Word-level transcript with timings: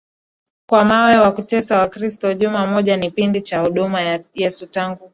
kwa 0.69 0.85
mawe 0.85 1.13
na 1.15 1.31
kuwatesa 1.31 1.79
wakristo 1.79 2.33
Juma 2.33 2.65
moja 2.65 2.97
ni 2.97 3.09
kipindi 3.09 3.41
cha 3.41 3.59
Huduma 3.59 4.01
ya 4.01 4.23
Yesu 4.33 4.67
tangu 4.67 5.09